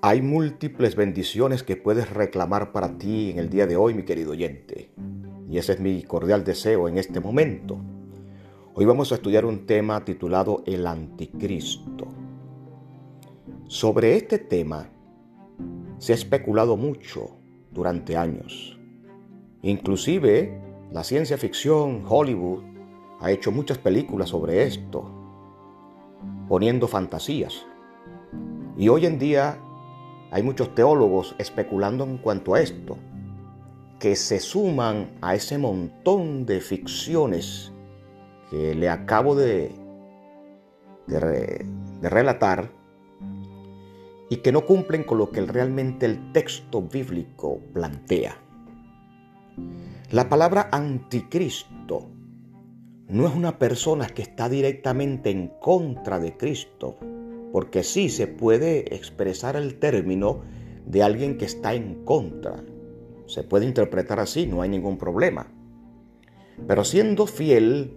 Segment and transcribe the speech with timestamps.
[0.00, 4.30] Hay múltiples bendiciones que puedes reclamar para ti en el día de hoy, mi querido
[4.30, 4.92] oyente.
[5.50, 7.80] Y ese es mi cordial deseo en este momento.
[8.74, 12.06] Hoy vamos a estudiar un tema titulado El Anticristo.
[13.66, 14.88] Sobre este tema
[15.98, 17.30] se ha especulado mucho
[17.72, 18.78] durante años.
[19.62, 22.62] Inclusive la ciencia ficción, Hollywood,
[23.18, 25.10] ha hecho muchas películas sobre esto,
[26.48, 27.66] poniendo fantasías.
[28.76, 29.60] Y hoy en día
[30.30, 32.96] hay muchos teólogos especulando en cuanto a esto,
[33.98, 37.72] que se suman a ese montón de ficciones
[38.50, 39.72] que le acabo de,
[41.06, 41.66] de,
[42.02, 42.70] relatar
[44.30, 48.36] y que no cumplen con lo que realmente el texto bíblico plantea.
[50.10, 52.08] La palabra anticristo
[53.08, 56.98] no es una persona que está directamente en contra de Cristo,
[57.52, 60.42] porque sí se puede expresar el término
[60.86, 62.64] de alguien que está en contra.
[63.26, 65.46] Se puede interpretar así, no hay ningún problema.
[66.66, 67.96] Pero siendo fiel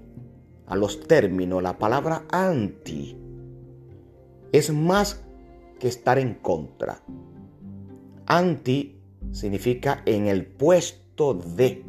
[0.67, 3.17] a los términos, la palabra anti
[4.52, 5.23] es más
[5.80, 7.02] que estar en contra.
[8.25, 9.00] Anti
[9.31, 11.84] significa en el puesto de.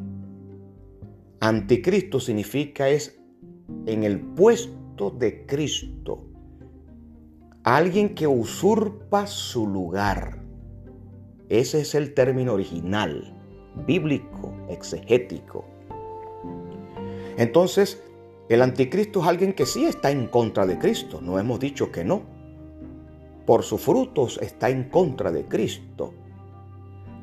[1.40, 3.20] Anticristo significa es
[3.86, 6.31] en el puesto de Cristo
[7.64, 10.38] alguien que usurpa su lugar.
[11.48, 13.36] Ese es el término original,
[13.86, 15.64] bíblico, exegético.
[17.36, 18.02] Entonces,
[18.48, 22.04] el anticristo es alguien que sí está en contra de Cristo, no hemos dicho que
[22.04, 22.22] no.
[23.46, 26.14] Por sus frutos está en contra de Cristo.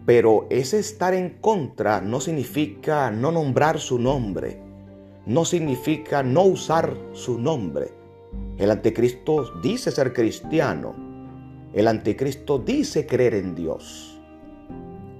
[0.06, 4.62] Pero ese estar en contra no significa no nombrar su nombre,
[5.26, 7.99] no significa no usar su nombre
[8.60, 10.94] el anticristo dice ser cristiano.
[11.72, 14.20] El anticristo dice creer en Dios.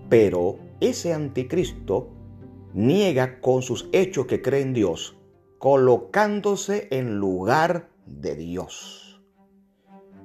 [0.10, 2.10] Pero ese anticristo
[2.74, 5.16] niega con sus hechos que cree en Dios,
[5.58, 9.22] colocándose en lugar de Dios.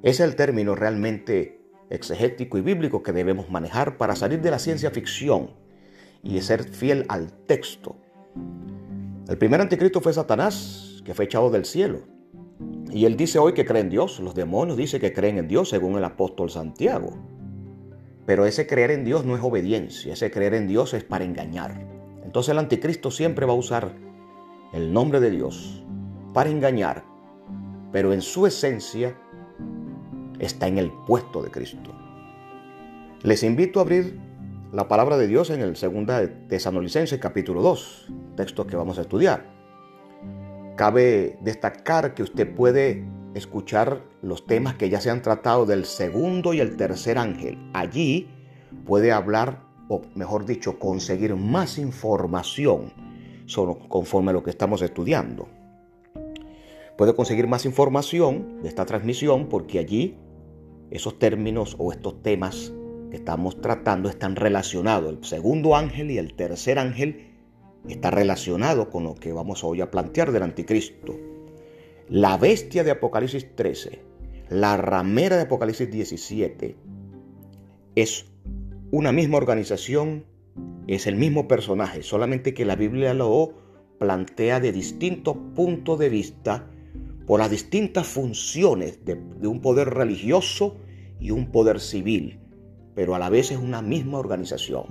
[0.02, 1.60] Es el término realmente
[1.90, 5.50] exegético y bíblico que debemos manejar para salir de la ciencia ficción
[6.24, 7.94] y ser fiel al texto.
[9.28, 12.13] El primer anticristo fue Satanás, que fue echado del cielo.
[12.90, 14.20] Y él dice hoy que cree en Dios.
[14.20, 17.14] Los demonios dicen que creen en Dios según el apóstol Santiago.
[18.26, 21.86] Pero ese creer en Dios no es obediencia, ese creer en Dios es para engañar.
[22.24, 23.92] Entonces el anticristo siempre va a usar
[24.72, 25.84] el nombre de Dios
[26.32, 27.04] para engañar,
[27.92, 29.16] pero en su esencia
[30.38, 31.90] está en el puesto de Cristo.
[33.22, 34.18] Les invito a abrir
[34.72, 39.46] la palabra de Dios en el 2 Tesanolicenses capítulo 2, texto que vamos a estudiar.
[40.76, 43.04] Cabe destacar que usted puede
[43.34, 47.70] escuchar los temas que ya se han tratado del segundo y el tercer ángel.
[47.72, 48.28] Allí
[48.84, 52.92] puede hablar, o mejor dicho, conseguir más información
[53.88, 55.48] conforme a lo que estamos estudiando.
[56.96, 60.16] Puede conseguir más información de esta transmisión porque allí
[60.90, 62.72] esos términos o estos temas
[63.10, 65.12] que estamos tratando están relacionados.
[65.12, 67.33] El segundo ángel y el tercer ángel
[67.88, 71.18] está relacionado con lo que vamos hoy a plantear del anticristo.
[72.08, 74.00] La bestia de Apocalipsis 13,
[74.50, 76.76] la ramera de Apocalipsis 17,
[77.94, 78.26] es
[78.90, 80.24] una misma organización,
[80.86, 83.54] es el mismo personaje, solamente que la Biblia lo
[83.98, 86.70] plantea de distintos puntos de vista
[87.26, 90.76] por las distintas funciones de, de un poder religioso
[91.20, 92.38] y un poder civil,
[92.94, 94.84] pero a la vez es una misma organización,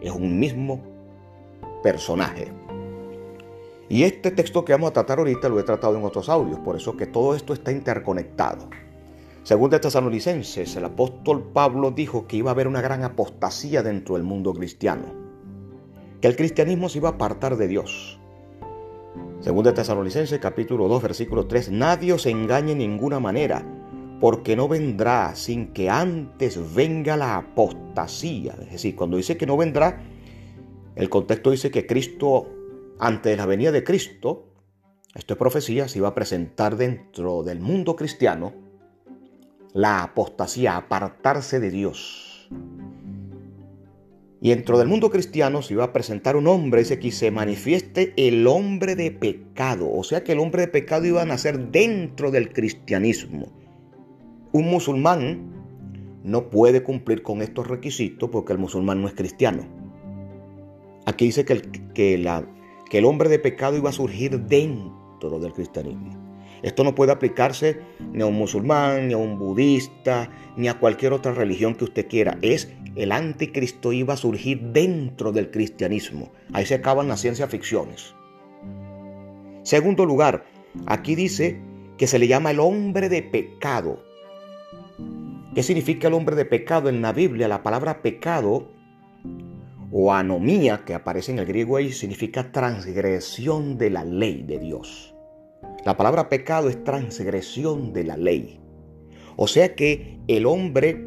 [0.00, 0.93] es un mismo
[1.84, 2.50] personaje.
[3.90, 6.76] Y este texto que vamos a tratar ahorita lo he tratado en otros audios, por
[6.76, 8.70] eso que todo esto está interconectado.
[9.42, 14.14] Según de Tesalonicenses, el apóstol Pablo dijo que iba a haber una gran apostasía dentro
[14.14, 15.04] del mundo cristiano,
[16.22, 18.18] que el cristianismo se iba a apartar de Dios.
[19.40, 23.62] Según de Tesalonicenses capítulo 2 versículo 3, nadie os engañe en ninguna manera,
[24.22, 28.54] porque no vendrá sin que antes venga la apostasía.
[28.62, 30.00] Es decir, cuando dice que no vendrá,
[30.96, 32.48] el contexto dice que Cristo,
[32.98, 34.48] antes de la venida de Cristo,
[35.14, 38.52] esto es profecía, se iba a presentar dentro del mundo cristiano
[39.72, 42.48] la apostasía, apartarse de Dios.
[44.40, 48.12] Y dentro del mundo cristiano se iba a presentar un hombre, ese que se manifieste
[48.16, 49.90] el hombre de pecado.
[49.90, 53.52] O sea que el hombre de pecado iba a nacer dentro del cristianismo.
[54.52, 55.50] Un musulmán
[56.22, 59.83] no puede cumplir con estos requisitos porque el musulmán no es cristiano.
[61.06, 62.14] Aquí dice que el, que,
[62.98, 66.22] el hombre de pecado iba a surgir dentro del cristianismo.
[66.62, 67.80] Esto no puede aplicarse
[68.12, 72.08] ni a un musulmán, ni a un budista, ni a cualquier otra religión que usted
[72.08, 72.38] quiera.
[72.40, 76.32] Es el anticristo iba a surgir dentro del cristianismo.
[76.52, 78.14] Ahí se acaban las ciencias ficciones.
[79.62, 80.46] Segundo lugar,
[80.86, 81.60] aquí dice
[81.98, 84.02] que se le llama el hombre de pecado.
[85.54, 87.46] ¿Qué significa el hombre de pecado en la Biblia?
[87.46, 88.73] La palabra pecado
[89.96, 95.14] o anomía, que aparece en el griego ahí, significa transgresión de la ley de Dios.
[95.84, 98.58] La palabra pecado es transgresión de la ley.
[99.36, 101.06] O sea que el hombre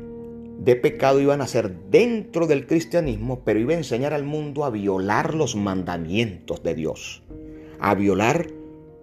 [0.59, 4.69] de pecado iba a nacer dentro del cristianismo, pero iba a enseñar al mundo a
[4.69, 7.23] violar los mandamientos de Dios,
[7.81, 8.47] a violar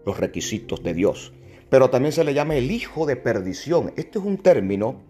[0.06, 1.34] los requisitos de Dios.
[1.68, 3.92] Pero también se le llama el hijo de perdición.
[3.96, 5.02] Este es un término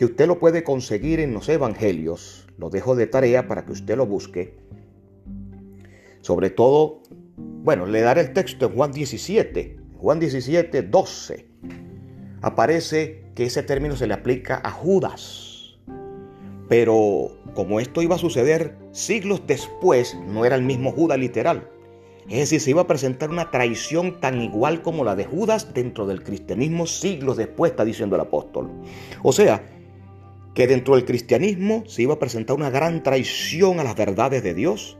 [0.00, 2.48] que usted lo puede conseguir en los evangelios.
[2.56, 4.56] Lo dejo de tarea para que usted lo busque.
[6.22, 7.02] Sobre todo,
[7.36, 9.76] bueno, le daré el texto en Juan 17.
[9.98, 11.46] Juan 17, 12.
[12.40, 15.48] Aparece que ese término se le aplica a Judas
[16.70, 21.68] pero como esto iba a suceder siglos después, no era el mismo Judas literal.
[22.28, 26.06] Es decir, se iba a presentar una traición tan igual como la de Judas dentro
[26.06, 28.70] del cristianismo siglos después, está diciendo el apóstol.
[29.24, 29.64] O sea,
[30.54, 34.54] que dentro del cristianismo se iba a presentar una gran traición a las verdades de
[34.54, 34.98] Dios.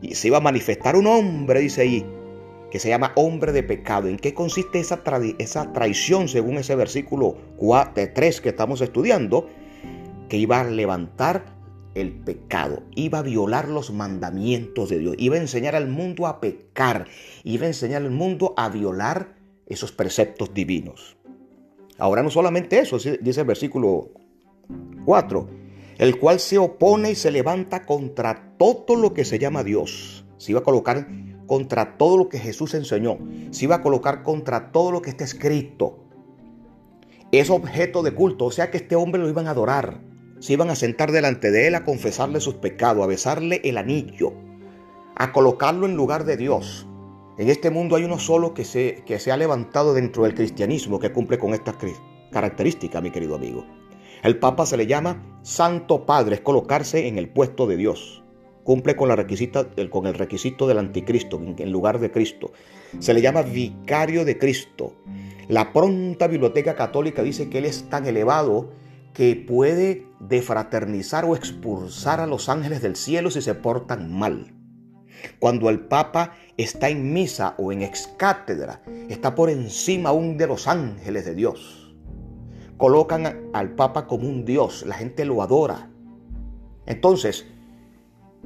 [0.00, 2.06] Y se iba a manifestar un hombre, dice ahí,
[2.70, 4.08] que se llama hombre de pecado.
[4.08, 5.02] ¿En qué consiste esa,
[5.38, 7.36] esa traición según ese versículo
[7.94, 9.48] 3 que estamos estudiando?
[10.32, 11.44] que iba a levantar
[11.94, 16.40] el pecado, iba a violar los mandamientos de Dios, iba a enseñar al mundo a
[16.40, 17.06] pecar,
[17.44, 19.34] iba a enseñar al mundo a violar
[19.66, 21.18] esos preceptos divinos.
[21.98, 24.08] Ahora no solamente eso, dice el versículo
[25.04, 25.48] 4,
[25.98, 30.24] el cual se opone y se levanta contra todo lo que se llama Dios.
[30.38, 31.06] Se iba a colocar
[31.46, 33.18] contra todo lo que Jesús enseñó.
[33.50, 36.04] Se iba a colocar contra todo lo que está escrito.
[37.30, 40.70] Es objeto de culto, o sea que este hombre lo iban a adorar se iban
[40.70, 44.32] a sentar delante de él a confesarle sus pecados, a besarle el anillo,
[45.14, 46.84] a colocarlo en lugar de Dios.
[47.38, 50.98] En este mundo hay uno solo que se, que se ha levantado dentro del cristianismo
[50.98, 51.76] que cumple con estas
[52.32, 53.64] características, mi querido amigo.
[54.22, 58.22] El Papa se le llama Santo Padre, es colocarse en el puesto de Dios.
[58.64, 62.52] Cumple con, la requisita, con el requisito del anticristo, en lugar de Cristo.
[63.00, 64.94] Se le llama vicario de Cristo.
[65.48, 68.70] La pronta biblioteca católica dice que él es tan elevado
[69.12, 74.54] que puede defraternizar o expulsar a los ángeles del cielo si se portan mal.
[75.38, 80.68] Cuando el Papa está en misa o en excátedra, está por encima aún de los
[80.68, 81.81] ángeles de Dios.
[82.82, 85.88] Colocan al Papa como un Dios, la gente lo adora.
[86.84, 87.46] Entonces,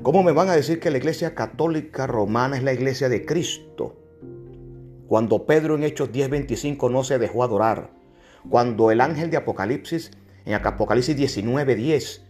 [0.02, 3.96] ¿cómo me van a decir que la Iglesia Católica Romana es la Iglesia de Cristo?
[5.08, 7.94] Cuando Pedro en Hechos 10:25 no se dejó adorar,
[8.50, 10.10] cuando el ángel de Apocalipsis
[10.44, 12.20] en Apocalipsis 19:10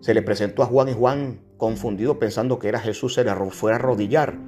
[0.00, 3.70] se le presentó a Juan y Juan, confundido pensando que era Jesús, se le fue
[3.70, 4.40] a arrodillar.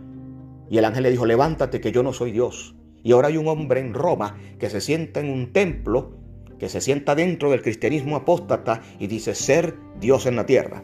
[0.69, 2.75] Y el ángel le dijo, levántate que yo no soy Dios.
[3.05, 6.24] Y ahora hay un hombre en Roma que se sienta en un templo,
[6.65, 10.83] que se sienta dentro del cristianismo apóstata y dice ser Dios en la tierra.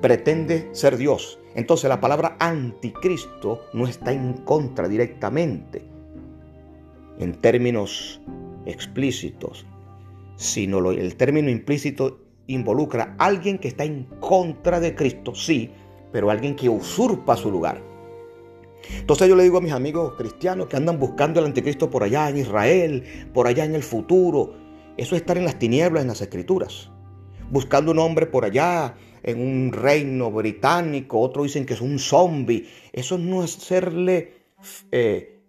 [0.00, 1.38] Pretende ser Dios.
[1.54, 5.84] Entonces la palabra anticristo no está en contra directamente,
[7.20, 8.20] en términos
[8.66, 9.66] explícitos,
[10.34, 15.70] sino el término implícito involucra a alguien que está en contra de Cristo, sí,
[16.10, 17.80] pero alguien que usurpa su lugar.
[18.98, 22.28] Entonces yo le digo a mis amigos cristianos que andan buscando el anticristo por allá
[22.28, 24.54] en Israel, por allá en el futuro,
[24.96, 26.90] eso es estar en las tinieblas en las escrituras,
[27.50, 32.68] buscando un hombre por allá en un reino británico, otros dicen que es un zombie,
[32.92, 34.34] eso no es hacerle
[34.92, 35.40] eh,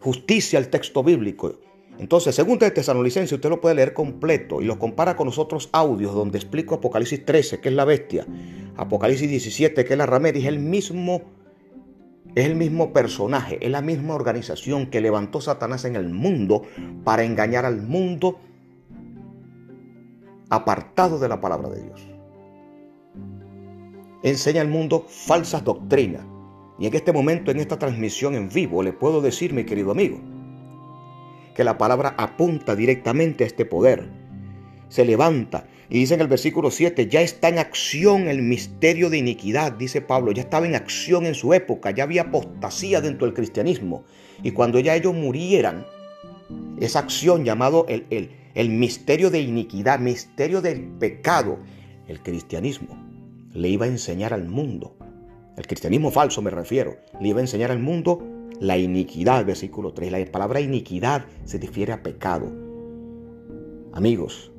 [0.00, 1.60] justicia al texto bíblico.
[1.98, 5.68] Entonces, según de Tesalonicense, usted lo puede leer completo y lo compara con los otros
[5.72, 8.26] audios donde explico Apocalipsis 13, que es la bestia,
[8.76, 11.22] Apocalipsis 17, que es la ramera, y es el mismo,
[12.34, 16.62] es el mismo personaje, es la misma organización que levantó Satanás en el mundo
[17.04, 18.40] para engañar al mundo
[20.50, 22.08] apartado de la palabra de Dios.
[24.22, 26.24] Enseña al mundo falsas doctrinas.
[26.78, 30.18] Y en este momento, en esta transmisión en vivo, le puedo decir, mi querido amigo,
[31.54, 34.10] que la palabra apunta directamente a este poder.
[34.88, 39.18] Se levanta y dice en el versículo 7, ya está en acción el misterio de
[39.18, 43.34] iniquidad, dice Pablo, ya estaba en acción en su época, ya había apostasía dentro del
[43.36, 44.02] cristianismo.
[44.42, 45.86] Y cuando ya ellos murieran,
[46.80, 51.60] esa acción llamado el, el, el misterio de iniquidad, misterio del pecado,
[52.08, 52.98] el cristianismo
[53.52, 54.96] le iba a enseñar al mundo,
[55.56, 58.20] el cristianismo falso me refiero, le iba a enseñar al mundo
[58.58, 60.10] La iniquidad, versículo 3.
[60.10, 62.52] La palabra iniquidad se refiere a pecado.
[63.92, 64.50] Amigos,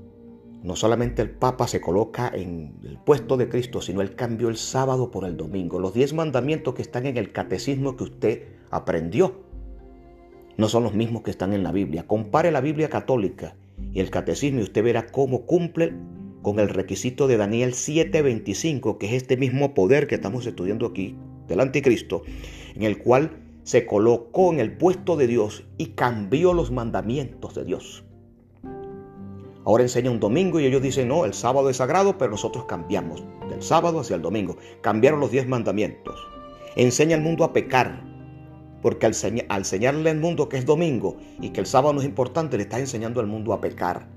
[0.66, 4.58] no solamente el Papa se coloca en el puesto de Cristo, sino él cambió el
[4.58, 5.80] sábado por el domingo.
[5.80, 9.36] Los diez mandamientos que están en el catecismo que usted aprendió
[10.58, 12.08] no son los mismos que están en la Biblia.
[12.08, 13.56] Compare la Biblia católica
[13.94, 15.94] y el catecismo y usted verá cómo cumple
[16.42, 21.16] con el requisito de Daniel 7:25, que es este mismo poder que estamos estudiando aquí
[21.48, 22.24] del anticristo,
[22.74, 27.66] en el cual se colocó en el puesto de Dios y cambió los mandamientos de
[27.66, 28.04] Dios.
[29.66, 33.24] Ahora enseña un domingo y ellos dicen, no, el sábado es sagrado, pero nosotros cambiamos
[33.50, 34.58] del sábado hacia el domingo.
[34.82, 36.20] Cambiaron los diez mandamientos.
[36.76, 38.04] Enseña al mundo a pecar,
[38.84, 42.58] porque al, enseñarle al mundo que es domingo y que el sábado no es importante,
[42.58, 44.08] le está enseñando al mundo a pecar.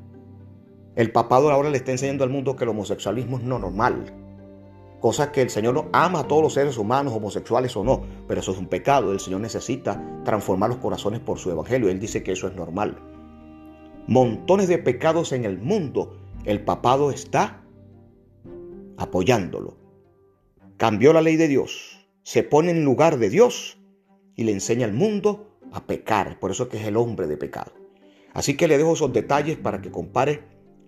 [0.96, 4.12] El papado ahora le está enseñando al mundo que el homosexualismo es normal,
[5.00, 8.40] cosa que el Señor no ama a todos los seres humanos, homosexuales o no, pero
[8.40, 9.12] eso es un pecado.
[9.12, 11.88] El Señor necesita transformar los corazones por su evangelio.
[11.88, 13.17] Él dice que eso es normal.
[14.08, 16.16] Montones de pecados en el mundo.
[16.46, 17.62] El papado está
[18.96, 19.76] apoyándolo.
[20.78, 22.08] Cambió la ley de Dios.
[22.22, 23.78] Se pone en lugar de Dios
[24.34, 26.40] y le enseña al mundo a pecar.
[26.40, 27.72] Por eso es que es el hombre de pecado.
[28.32, 30.42] Así que le dejo esos detalles para que compare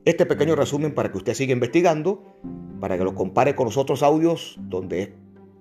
[0.07, 2.25] este pequeño resumen para que usted siga investigando,
[2.81, 5.13] para que lo compare con los otros audios donde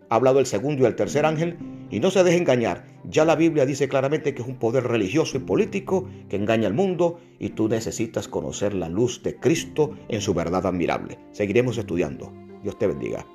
[0.10, 1.58] he hablado el segundo y el tercer ángel
[1.92, 2.86] y no se deje engañar.
[3.04, 6.74] Ya la Biblia dice claramente que es un poder religioso y político que engaña al
[6.74, 11.18] mundo y tú necesitas conocer la luz de Cristo en su verdad admirable.
[11.32, 12.32] Seguiremos estudiando.
[12.64, 13.26] Dios te bendiga.